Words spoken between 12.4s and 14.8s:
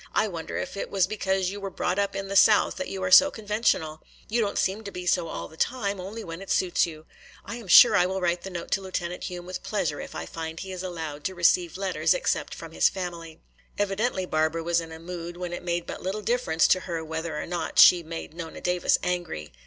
from his family." Evidently Barbara